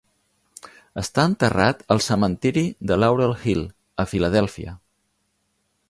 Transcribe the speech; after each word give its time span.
Està 1.01 1.25
enterrat 1.31 1.83
al 1.95 2.01
cementiri 2.05 2.65
de 2.93 2.99
Laurel 3.03 3.37
Hill, 3.45 3.63
a 4.05 4.07
Filadèlfia. 4.15 4.79